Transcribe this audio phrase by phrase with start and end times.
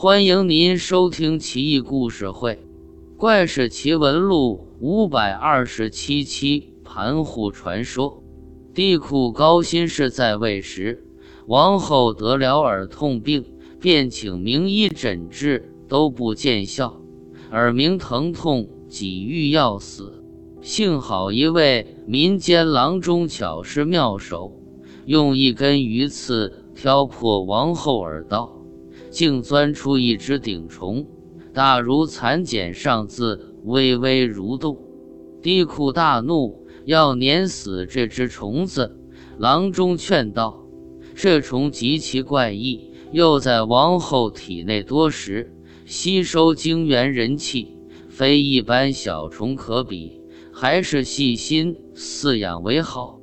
[0.00, 2.54] 欢迎您收听《奇异故事会·
[3.16, 8.22] 怪事奇闻录》五百二十七期盘户传说。
[8.72, 11.04] 地库高辛氏在位时，
[11.48, 13.44] 王后得了耳痛病，
[13.80, 17.02] 便请名医诊治，都不见效，
[17.50, 20.22] 耳鸣疼痛，几欲要死。
[20.60, 24.52] 幸好一位民间郎中巧施妙手，
[25.06, 28.57] 用一根鱼刺挑破王后耳道。
[29.10, 31.06] 竟钻出一只顶虫，
[31.52, 34.78] 大如蚕茧上字，微微蠕动。
[35.40, 38.96] 地库大怒，要碾死这只虫子。
[39.38, 40.66] 郎中劝道
[41.14, 45.54] ：“这虫极其怪异，又在王后体内多时，
[45.86, 47.76] 吸收精元人气，
[48.08, 50.20] 非一般小虫可比，
[50.52, 53.20] 还是细心饲养为好。”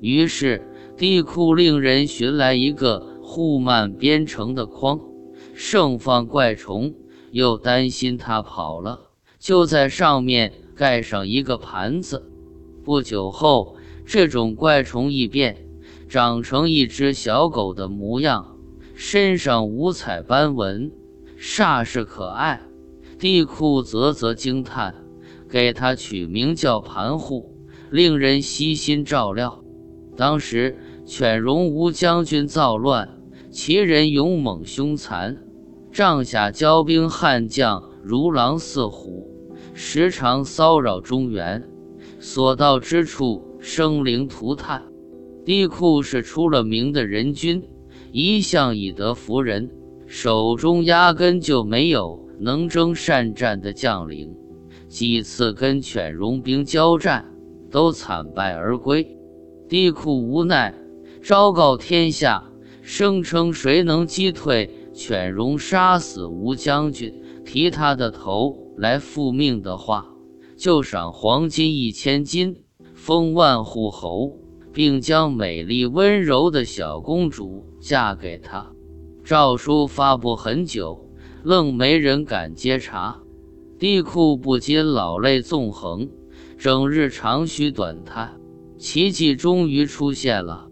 [0.00, 0.60] 于是
[0.98, 5.00] 地库令人寻来一个护幔编成的筐。
[5.54, 6.94] 盛放怪虫，
[7.30, 12.28] 又担心它跑了，就在上面盖上一个盘子。
[12.84, 15.56] 不久后，这种怪虫异变，
[16.08, 18.56] 长成一只小狗的模样，
[18.94, 20.90] 身上五彩斑纹，
[21.38, 22.60] 煞是可爱。
[23.18, 24.94] 地库啧啧惊叹，
[25.48, 27.54] 给它取名叫盘户，
[27.90, 29.62] 令人悉心照料。
[30.16, 33.08] 当时犬戎吴将军造乱，
[33.50, 35.43] 其人勇猛凶残。
[35.94, 39.30] 帐下骄兵悍将如狼似虎，
[39.74, 41.68] 时常骚扰中原，
[42.18, 44.82] 所到之处生灵涂炭。
[45.44, 47.62] 地库是出了名的人君，
[48.10, 49.70] 一向以德服人，
[50.04, 54.34] 手中压根就没有能征善战的将领，
[54.88, 57.32] 几次跟犬戎兵交战，
[57.70, 59.16] 都惨败而归。
[59.68, 60.74] 地库无奈，
[61.22, 62.42] 昭告天下，
[62.82, 64.68] 声称谁能击退。
[64.94, 67.12] 犬戎杀死吴将军，
[67.44, 70.06] 提他的头来复命的话，
[70.56, 72.56] 就赏黄金一千斤，
[72.94, 74.38] 封万户侯，
[74.72, 78.70] 并将美丽温柔的小公主嫁给他。
[79.24, 81.10] 诏书发布很久，
[81.42, 83.20] 愣没人敢接茬。
[83.78, 86.08] 地库不禁老泪纵横，
[86.56, 88.36] 整日长吁短叹。
[88.78, 90.68] 奇迹终于出现了，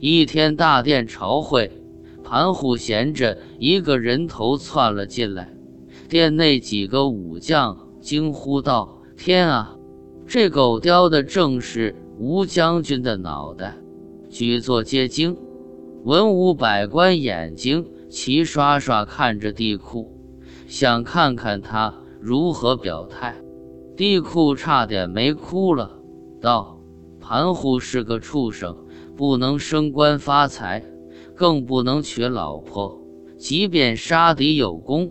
[0.00, 1.70] 一天大殿朝会。
[2.30, 5.52] 盘虎衔着一个人头窜了进来，
[6.08, 9.76] 殿内几个武将惊呼道：“天啊，
[10.28, 13.76] 这狗叼的正是吴将军的脑袋！”
[14.30, 15.36] 举座皆惊，
[16.04, 20.16] 文武百官眼睛齐刷刷看着地库，
[20.68, 23.34] 想看看他如何表态。
[23.96, 25.98] 地库差点没哭了，
[26.40, 26.78] 道
[27.20, 28.76] ：“盘虎是个畜生，
[29.16, 30.84] 不能升官发财。”
[31.40, 33.00] 更不能娶老婆，
[33.38, 35.10] 即便杀敌有功，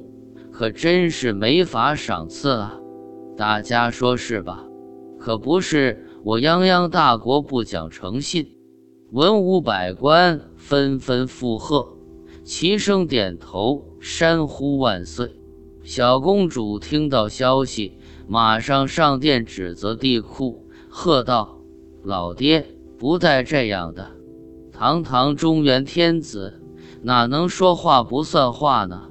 [0.51, 2.79] 可真是没法赏赐啊！
[3.35, 4.63] 大家说是吧？
[5.17, 8.55] 可不是我泱泱大国不讲诚信。
[9.11, 11.97] 文武百官纷纷附和，
[12.43, 15.31] 齐声点头，山呼万岁。
[15.81, 17.97] 小公主听到消息，
[18.27, 21.57] 马上上殿指责地库，喝道
[22.05, 22.63] ：“老爹
[22.99, 24.11] 不带这样的！”
[24.79, 26.61] 堂堂中原天子，
[27.01, 29.09] 哪能说话不算话呢？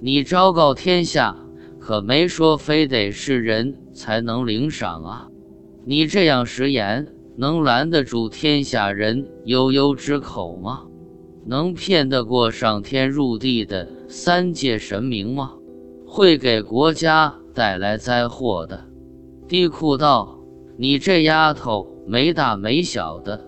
[0.00, 1.36] 你昭告天下，
[1.80, 5.28] 可没说非得是人才能领赏啊！
[5.84, 10.82] 你这样食言，能拦得住天下人悠悠之口吗？
[11.44, 15.54] 能骗得过上天入地的三界神明吗？
[16.06, 18.86] 会给国家带来灾祸的。
[19.48, 20.38] 地库道
[20.78, 23.46] ：“你这丫头没大没小的。”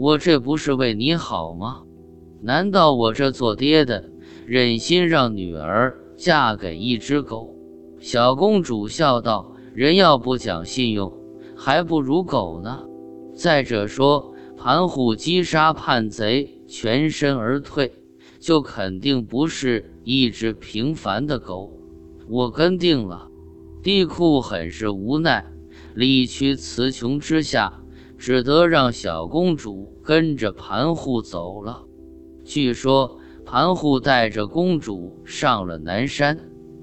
[0.00, 1.82] 我这不是为你好吗？
[2.40, 4.12] 难道我这做爹的
[4.46, 7.56] 忍心让女儿嫁给一只狗？
[7.98, 11.12] 小公主笑道：“人要不讲信用，
[11.56, 12.84] 还不如狗呢。
[13.34, 17.92] 再者说，盘虎击杀叛贼，全身而退，
[18.38, 21.72] 就肯定不是一只平凡的狗。
[22.28, 23.28] 我跟定了。”
[23.82, 25.44] 地库很是无奈，
[25.96, 27.82] 力屈词穷之下。
[28.18, 31.84] 只得让小公主跟着盘户走了。
[32.44, 36.38] 据说盘户带着公主上了南山，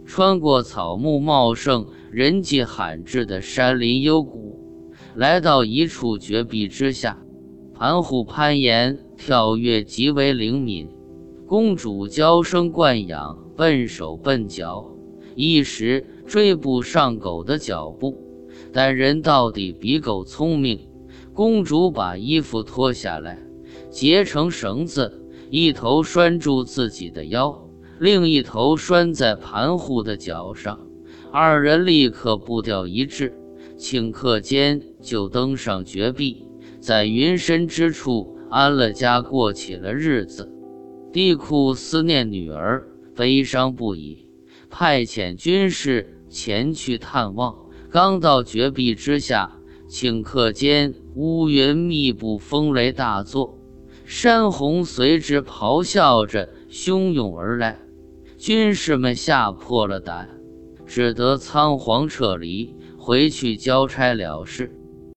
[0.05, 4.57] 穿过草木茂盛、人迹罕至的山林幽谷，
[5.15, 7.21] 来到一处绝壁之下。
[7.73, 10.87] 盘户攀岩跳跃极为灵敏，
[11.45, 14.89] 公主娇生惯养，笨手笨脚，
[15.35, 18.17] 一时追不上狗的脚步。
[18.71, 20.87] 但人到底比狗聪明。
[21.35, 23.37] 公主把衣服脱下来，
[23.89, 30.79] 结成绳子，一头拴住自己的腰，另一头拴在盘户的脚上。
[31.33, 33.37] 二人立刻步调一致，
[33.77, 36.47] 顷刻间就登上绝壁，
[36.79, 40.49] 在云深之处安了家，过起了日子。
[41.11, 44.25] 帝喾思念女儿，悲伤不已，
[44.69, 47.53] 派遣军士前去探望。
[47.89, 49.54] 刚到绝壁之下，
[49.87, 53.57] 顷刻间乌云密布，风雷大作，
[54.03, 57.79] 山洪随之咆哮着汹涌而来，
[58.37, 60.29] 军士们吓破了胆。
[60.87, 64.71] 只得仓皇撤离，回去交差了事。